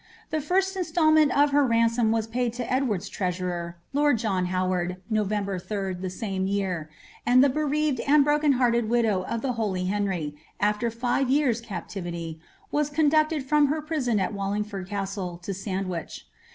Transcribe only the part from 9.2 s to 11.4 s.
of the holy Henry, afttc five